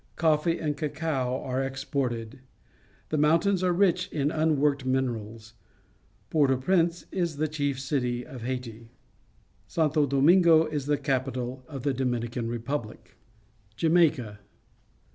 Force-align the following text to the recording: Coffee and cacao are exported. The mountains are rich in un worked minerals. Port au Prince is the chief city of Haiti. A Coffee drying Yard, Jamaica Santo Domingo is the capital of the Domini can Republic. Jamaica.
Coffee 0.15 0.57
and 0.57 0.75
cacao 0.75 1.43
are 1.43 1.63
exported. 1.63 2.39
The 3.09 3.19
mountains 3.19 3.61
are 3.63 3.71
rich 3.71 4.11
in 4.11 4.31
un 4.31 4.59
worked 4.59 4.83
minerals. 4.83 5.53
Port 6.31 6.49
au 6.49 6.57
Prince 6.57 7.05
is 7.11 7.37
the 7.37 7.47
chief 7.47 7.79
city 7.79 8.25
of 8.25 8.41
Haiti. 8.41 8.71
A 8.71 8.81
Coffee 8.81 8.87
drying 8.87 8.87
Yard, 8.87 9.05
Jamaica 9.05 9.67
Santo 10.01 10.05
Domingo 10.07 10.65
is 10.65 10.87
the 10.87 10.97
capital 10.97 11.63
of 11.67 11.83
the 11.83 11.93
Domini 11.93 12.27
can 12.29 12.47
Republic. 12.49 13.15
Jamaica. 13.75 14.39